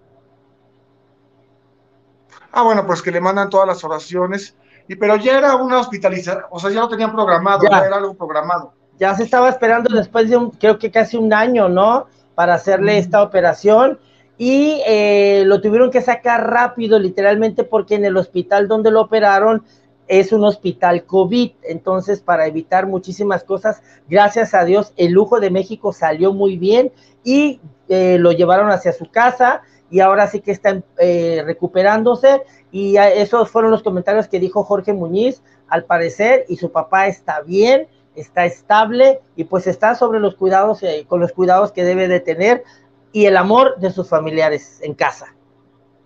[2.58, 4.56] Ah, bueno, pues que le mandan todas las oraciones.
[4.88, 7.86] Y, pero ya era una hospitalización, o sea, ya lo tenían programado, ya.
[7.86, 8.72] era algo programado.
[8.98, 12.08] Ya se estaba esperando después de un, creo que casi un año, ¿no?
[12.34, 14.00] Para hacerle esta operación.
[14.38, 19.66] Y eh, lo tuvieron que sacar rápido, literalmente, porque en el hospital donde lo operaron
[20.08, 21.52] es un hospital COVID.
[21.64, 26.94] Entonces, para evitar muchísimas cosas, gracias a Dios, el lujo de México salió muy bien
[27.22, 32.42] y eh, lo llevaron hacia su casa y ahora sí que está eh, recuperándose.
[32.72, 37.42] Y esos fueron los comentarios que dijo Jorge Muñiz, al parecer, y su papá está
[37.42, 42.08] bien, está estable y pues está sobre los cuidados, eh, con los cuidados que debe
[42.08, 42.64] de tener
[43.12, 45.34] y el amor de sus familiares en casa.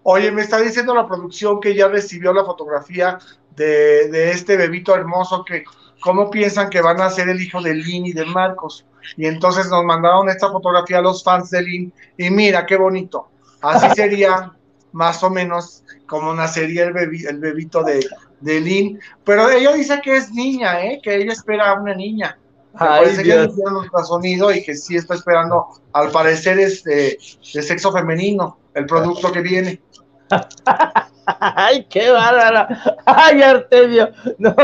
[0.04, 3.20] Oye, me está diciendo la producción que ya recibió la fotografía
[3.56, 5.64] de, de este bebito hermoso que,
[6.02, 8.86] ¿cómo piensan que van a ser el hijo de Lynn y de Marcos?
[9.18, 13.28] Y entonces nos mandaron esta fotografía a los fans de Lynn y mira qué bonito
[13.62, 14.54] Así sería
[14.92, 18.06] más o menos como nacería el, el bebito de,
[18.42, 19.00] de Lynn.
[19.24, 21.00] Pero ella dice que es niña, ¿eh?
[21.04, 22.38] que ella espera a una niña.
[22.74, 23.56] Ay, parece Dios.
[23.56, 27.18] que no ultrasonido y que sí está esperando, al parecer es de,
[27.54, 29.82] de sexo femenino, el producto que viene.
[31.26, 32.76] Ay, qué bárbaro.
[33.06, 34.10] Ay, Artemio.
[34.38, 34.56] No,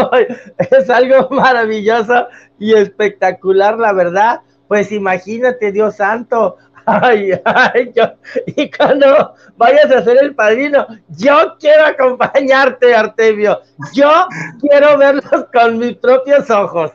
[0.57, 2.27] es algo maravilloso
[2.59, 4.41] y espectacular, la verdad.
[4.67, 8.03] Pues imagínate, Dios santo, Ay, ay, yo,
[8.45, 13.61] y cuando vayas a ser el padrino, yo quiero acompañarte, Artemio.
[13.93, 14.27] Yo
[14.61, 16.91] quiero verlos con mis propios ojos.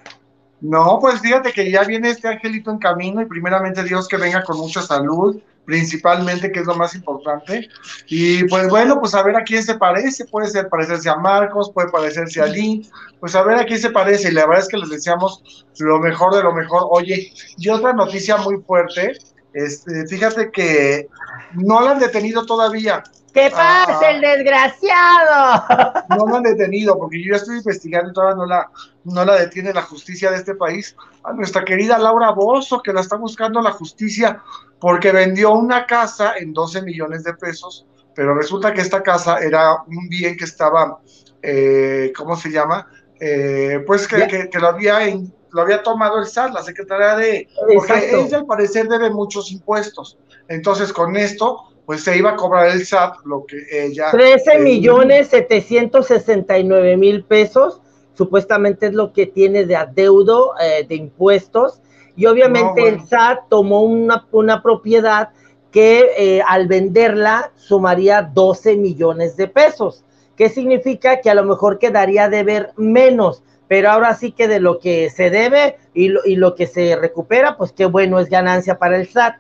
[0.60, 4.44] No, pues fíjate que ya viene este angelito en camino y primeramente Dios que venga
[4.44, 7.68] con mucha salud, principalmente, que es lo más importante.
[8.08, 11.70] Y pues bueno, pues a ver a quién se parece, puede ser parecerse a Marcos,
[11.72, 12.86] puede parecerse a Lynn,
[13.20, 14.28] pues a ver a quién se parece.
[14.28, 16.88] Y la verdad es que les deseamos lo mejor de lo mejor.
[16.90, 19.16] Oye, y otra noticia muy fuerte,
[19.52, 21.08] este, fíjate que
[21.54, 23.02] no la han detenido todavía.
[23.32, 24.10] ¿Qué pasa, ah.
[24.10, 26.06] el desgraciado?
[26.18, 28.70] No lo han detenido, porque yo ya estoy investigando y todavía no la,
[29.04, 30.96] no la detiene la justicia de este país.
[31.22, 34.42] A nuestra querida Laura Bozo, que la está buscando la justicia,
[34.80, 39.82] porque vendió una casa en 12 millones de pesos, pero resulta que esta casa era
[39.86, 40.98] un bien que estaba,
[41.42, 42.88] eh, ¿cómo se llama?
[43.20, 47.16] Eh, pues que, que, que, lo había en, lo había tomado el SAT, la Secretaría
[47.16, 47.48] de...
[47.74, 50.18] Porque ella al parecer debe muchos impuestos.
[50.48, 54.10] Entonces con esto, pues se iba a cobrar el SAT lo que ella...
[54.10, 57.80] 13 millones 769 mil pesos,
[58.14, 61.80] supuestamente es lo que tiene de adeudo eh, de impuestos.
[62.16, 65.30] Y obviamente el SAT tomó una, una propiedad
[65.70, 70.04] que eh, al venderla sumaría 12 millones de pesos.
[70.36, 71.20] ¿Qué significa?
[71.20, 75.10] Que a lo mejor quedaría de ver menos pero ahora sí que de lo que
[75.10, 78.96] se debe y lo, y lo que se recupera, pues qué bueno es ganancia para
[78.96, 79.36] el SAT.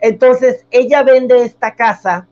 [0.00, 2.26] Entonces, ella vende esta casa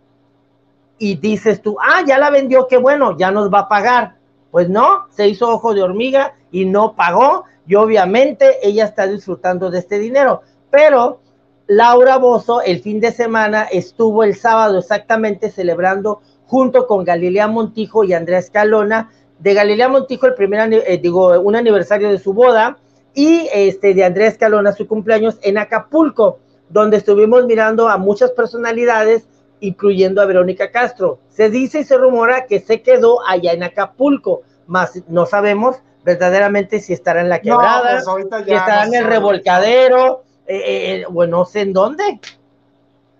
[0.96, 4.14] y dices tú, ah, ya la vendió, qué bueno, ya nos va a pagar.
[4.50, 9.70] Pues no, se hizo ojo de hormiga y no pagó y obviamente ella está disfrutando
[9.70, 10.40] de este dinero.
[10.70, 11.20] Pero
[11.66, 18.04] Laura Bozo el fin de semana estuvo el sábado exactamente celebrando junto con Galilea Montijo
[18.04, 19.10] y Andrea Escalona
[19.42, 22.78] de Galilea Montijo, el primer, eh, digo, un aniversario de su boda,
[23.12, 29.24] y este de Andrés Calona, su cumpleaños en Acapulco, donde estuvimos mirando a muchas personalidades,
[29.58, 31.18] incluyendo a Verónica Castro.
[31.28, 36.78] Se dice y se rumora que se quedó allá en Acapulco, más no sabemos verdaderamente
[36.80, 41.44] si estará en la quebrada, pues si estará en el revolcadero, eh, bueno, eh, no
[41.44, 42.20] sé en dónde.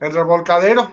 [0.00, 0.92] El revolcadero.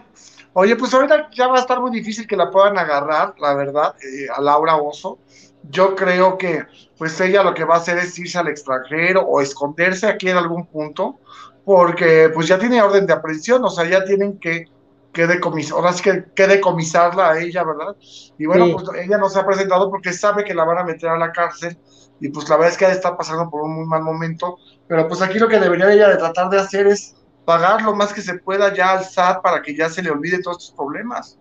[0.62, 3.95] Oye, pues ahorita ya va a estar muy difícil que la puedan agarrar, la verdad,
[4.04, 5.17] eh, a Laura Oso.
[5.63, 6.65] Yo creo que
[6.98, 10.36] pues ella lo que va a hacer es irse al extranjero o esconderse aquí en
[10.36, 11.22] algún punto,
[11.63, 14.65] porque pues ya tiene orden de aprehensión, o sea, ya tienen que,
[15.13, 15.93] que decomisar, ahora
[16.36, 17.95] que decomisarla a ella, ¿verdad?
[18.38, 21.08] Y bueno, pues ella no se ha presentado porque sabe que la van a meter
[21.08, 21.78] a la cárcel
[22.19, 24.58] y pues la verdad es que está pasando por un muy mal momento,
[24.89, 27.15] pero pues aquí lo que debería ella de tratar de hacer es
[27.50, 30.40] pagar lo más que se pueda ya al SAT para que ya se le olvide
[30.40, 31.36] todos estos problemas.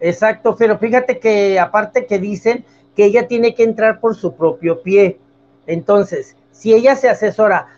[0.00, 2.64] Exacto, pero fíjate que aparte que dicen
[2.96, 5.20] que ella tiene que entrar por su propio pie.
[5.68, 7.68] Entonces, si ella se asesora,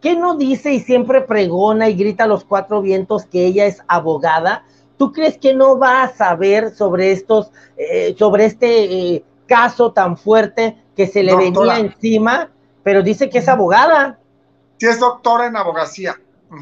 [0.00, 3.82] ¿qué no dice y siempre pregona y grita a los cuatro vientos que ella es
[3.88, 4.64] abogada?
[4.96, 10.16] ¿Tú crees que no va a saber sobre estos, eh, sobre este eh, caso tan
[10.16, 12.52] fuerte que se le venía encima?
[12.84, 14.20] Pero dice que es abogada.
[14.78, 16.14] Sí, es doctora en abogacía.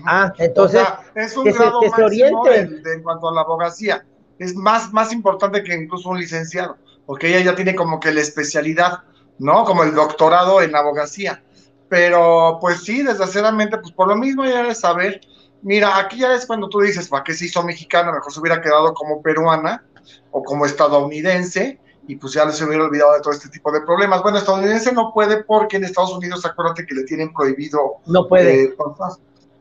[0.05, 0.83] Ah, entonces
[1.15, 2.93] es un grado que se oriente.
[2.93, 4.05] en cuanto a la abogacía.
[4.39, 6.77] Es más, más importante que incluso un licenciado,
[7.07, 9.01] porque ella ya tiene como que la especialidad,
[9.39, 9.65] ¿no?
[9.65, 11.43] Como el doctorado en abogacía.
[11.89, 15.21] Pero pues sí, desgraciadamente, pues por lo mismo ya de saber,
[15.63, 18.13] mira, aquí ya es cuando tú dices, ¿para qué se hizo mexicana?
[18.13, 19.85] Mejor se hubiera quedado como peruana
[20.31, 21.79] o como estadounidense
[22.09, 24.23] y pues ya se hubiera olvidado de todo este tipo de problemas.
[24.23, 28.65] Bueno, estadounidense no puede porque en Estados Unidos acuérdate que le tienen prohibido no puede.
[28.65, 28.75] Eh,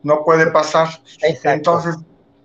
[0.02, 0.88] no puede pasar.
[1.44, 1.96] Entonces,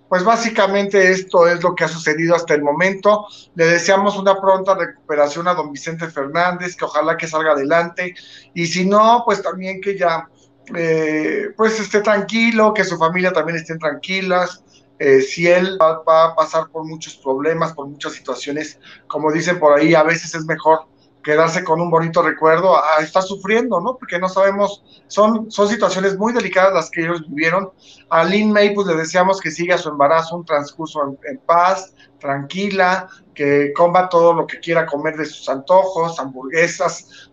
[0.08, 3.26] pues básicamente esto es lo que ha sucedido hasta el momento.
[3.54, 8.14] Le deseamos una pronta recuperación a don Vicente Fernández, que ojalá que salga adelante.
[8.54, 10.26] Y si no, pues también que ya
[10.74, 14.64] eh, pues esté tranquilo, que su familia también estén tranquilas.
[14.98, 19.78] Eh, si él va, a pasar por muchos problemas, por muchas situaciones, como dicen por
[19.78, 20.86] ahí, a veces es mejor
[21.28, 23.98] quedarse con un bonito recuerdo a, estar sufriendo, ¿no?
[23.98, 27.70] Porque no sabemos, son, son situaciones muy delicadas las que ellos vivieron.
[28.08, 33.08] A Lynn May, pues le deseamos que siga su embarazo, un transcurso en, paz, tranquila,
[33.34, 37.27] que coma todo lo que quiera comer de sus antojos, hamburguesas,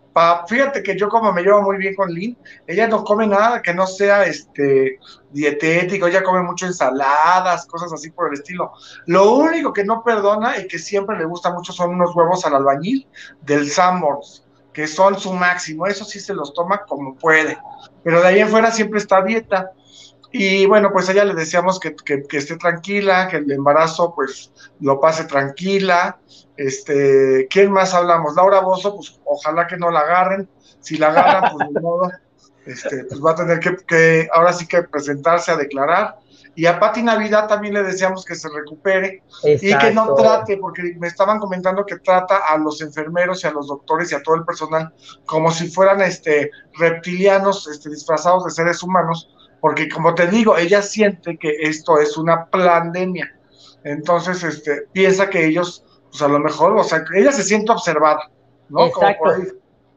[0.48, 3.74] fíjate que yo como me llevo muy bien con Lynn, ella no come nada que
[3.74, 4.98] no sea este
[5.30, 8.72] dietético, ella come mucho ensaladas, cosas así por el estilo.
[9.06, 12.54] Lo único que no perdona y que siempre le gusta mucho son unos huevos al
[12.54, 13.06] albañil
[13.42, 17.58] del Sanborns, que son su máximo, eso sí se los toma como puede,
[18.02, 19.72] pero de ahí en fuera siempre está dieta.
[20.32, 24.52] Y bueno, pues a ella le deseamos que, que, esté tranquila, que el embarazo pues
[24.80, 26.18] lo pase tranquila.
[26.56, 28.34] Este, ¿quién más hablamos?
[28.34, 30.48] Laura Bozo, pues ojalá que no la agarren.
[30.80, 32.10] Si la agarran, pues de modo,
[32.66, 36.16] este, pues va a tener que, que, ahora sí que presentarse a declarar.
[36.56, 40.96] Y a Pati Navidad también le deseamos que se recupere y que no trate, porque
[40.98, 44.36] me estaban comentando que trata a los enfermeros y a los doctores y a todo
[44.36, 44.92] el personal
[45.26, 49.35] como si fueran este, reptilianos este, disfrazados de seres humanos,
[49.66, 53.34] porque como te digo, ella siente que esto es una pandemia.
[53.82, 58.30] Entonces, este, piensa que ellos, pues a lo mejor, o sea, ella se siente observada,
[58.68, 58.86] ¿no?
[58.86, 59.24] Exacto.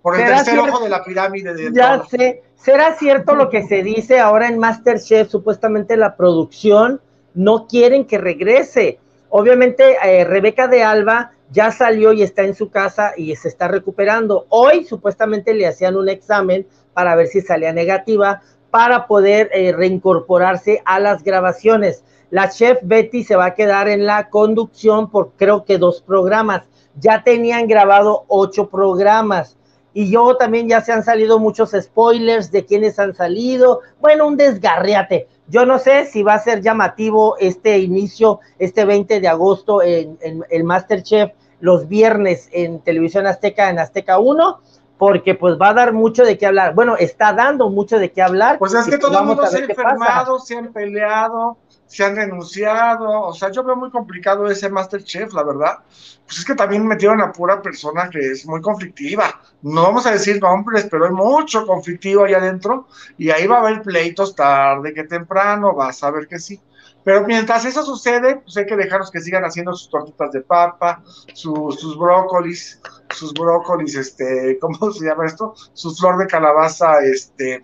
[0.01, 1.53] por, el tercer ojo de la pirámide.
[1.53, 5.29] De ya sé, ¿será cierto lo que se dice ahora en Masterchef?
[5.29, 6.99] Supuestamente la producción
[7.35, 8.97] no quieren que regrese.
[9.29, 13.67] Obviamente, eh, Rebeca de Alba ya salió y está en su casa y se está
[13.67, 14.47] recuperando.
[14.49, 20.81] Hoy supuestamente le hacían un examen para ver si salía negativa, para poder eh, reincorporarse
[20.85, 22.03] a las grabaciones.
[22.29, 26.63] La chef Betty se va a quedar en la conducción por creo que dos programas.
[26.99, 29.57] Ya tenían grabado ocho programas.
[29.93, 33.81] Y yo también ya se han salido muchos spoilers de quienes han salido.
[33.99, 35.27] Bueno, un desgarriate.
[35.47, 40.17] Yo no sé si va a ser llamativo este inicio, este 20 de agosto en,
[40.21, 44.59] en el Masterchef, los viernes en Televisión Azteca, en Azteca 1
[44.99, 46.75] porque pues va a dar mucho de qué hablar.
[46.75, 48.59] Bueno, está dando mucho de qué hablar.
[48.59, 51.57] Pues es que todo el mundo se ha enfermado, se han peleado,
[51.87, 53.21] se han denunciado.
[53.21, 55.77] O sea, yo veo muy complicado ese Masterchef, la verdad.
[56.25, 59.39] Pues es que también metieron a pura persona que es muy conflictiva.
[59.61, 62.87] No vamos a decir nombres, pero hay mucho conflictivo ahí adentro.
[63.17, 66.59] Y ahí va a haber pleitos tarde que temprano, vas a ver que sí.
[67.03, 71.01] Pero mientras eso sucede, pues hay que dejarlos que sigan haciendo sus tortitas de papa,
[71.33, 72.81] sus brócolis,
[73.11, 75.53] sus brócolis, este, ¿cómo se llama esto?
[75.73, 77.63] Su flor de calabaza, este,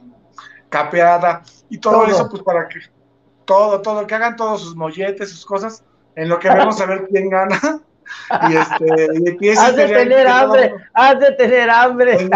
[0.70, 2.80] capeada, y todo, eso, pues para que,
[3.46, 5.84] todo, todo, que hagan todos sus molletes, sus cosas,
[6.16, 7.60] en lo que vamos a ver quién gana.
[8.50, 12.30] Y este, y empieza has de tener hambre, has de tener hambre.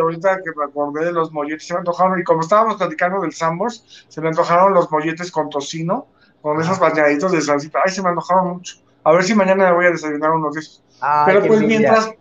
[0.00, 3.32] ahorita que me acordé de los molletes, se me antojaron, y como estábamos platicando del
[3.32, 6.06] Sambors, se me antojaron los molletes con tocino,
[6.42, 8.76] con esos bañaditos de salsita, ay, se me antojaron mucho.
[9.04, 10.82] A ver si mañana me voy a desayunar unos de esos.
[11.26, 12.12] Pero pues mientras,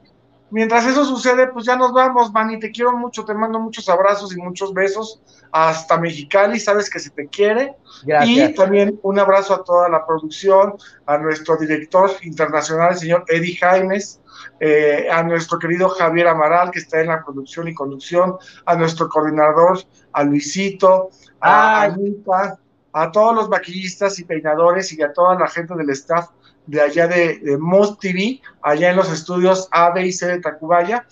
[0.52, 4.36] mientras eso sucede, pues ya nos vamos, Manny, te quiero mucho, te mando muchos abrazos
[4.36, 5.22] y muchos besos
[5.52, 7.76] hasta Mexicali, sabes que se te quiere.
[8.04, 8.50] Gracias.
[8.50, 10.76] Y también un abrazo a toda la producción,
[11.06, 14.22] a nuestro director internacional, el señor Eddie Jaimes,
[14.60, 19.10] eh, a nuestro querido Javier Amaral, que está en la producción y conducción, a nuestro
[19.10, 19.80] coordinador,
[20.14, 22.60] a Luisito, a Anita,
[22.94, 26.30] a todos los maquillistas y peinadores y a toda la gente del staff
[26.70, 27.58] de allá de, de
[28.00, 31.06] TV, allá en los estudios A, B y C de Tacubaya.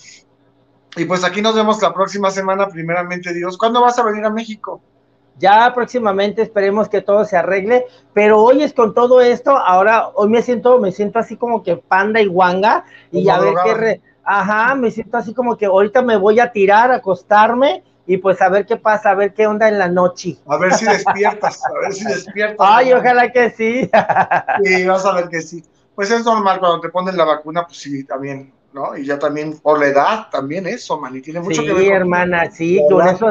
[0.96, 3.58] Y pues aquí nos vemos la próxima semana, primeramente Dios.
[3.58, 4.82] ¿Cuándo vas a venir a México?
[5.40, 10.30] Ya próximamente esperemos que todo se arregle, pero hoy es con todo esto, ahora hoy
[10.30, 14.74] me siento, me siento así como que panda y guanga, y a ver qué, ajá,
[14.74, 18.50] me siento así como que ahorita me voy a tirar, a acostarme, y pues a
[18.50, 20.38] ver qué pasa, a ver qué onda en la noche.
[20.48, 22.58] A ver si despiertas, a ver si despiertas.
[22.60, 23.90] Ay, ojalá que sí.
[24.64, 25.64] Sí, vas a ver que sí.
[25.94, 28.98] Pues es normal cuando te ponen la vacuna, pues sí, también, ¿no?
[28.98, 31.84] Y ya también por la edad, también eso, man, y tiene mucho que ver.
[31.84, 33.30] Sí, hermana, sí, con eso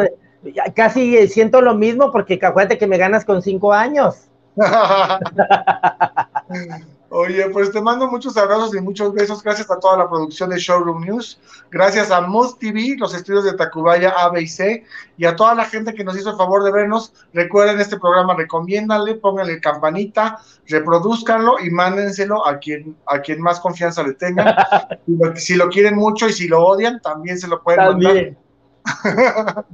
[0.75, 4.29] casi siento lo mismo porque acuérdate que me ganas con cinco años.
[7.19, 9.43] Oye, pues te mando muchos abrazos y muchos besos.
[9.43, 11.41] Gracias a toda la producción de Showroom News.
[11.71, 14.85] Gracias a Moose TV, los estudios de Tacubaya A, B y C.
[15.17, 17.15] Y a toda la gente que nos hizo el favor de vernos.
[17.33, 24.03] Recuerden este programa, recomiéndanle, pónganle campanita, reproduzcanlo y mándenselo a quien, a quien más confianza
[24.03, 24.55] le tengan.
[25.37, 28.37] si, lo, quieren mucho y si lo odian, también se lo pueden mandar.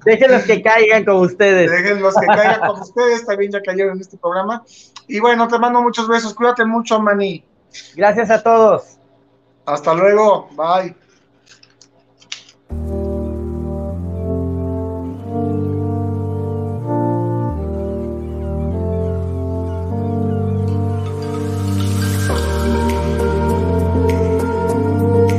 [0.04, 1.70] Déjenlos que caigan con ustedes.
[1.70, 4.62] Déjenlos que caigan con ustedes, también ya cayeron en este programa.
[5.06, 7.44] Y bueno, te mando muchos besos, cuídate mucho, Mani.
[7.94, 8.98] Gracias a todos.
[9.66, 11.01] Hasta luego, bye.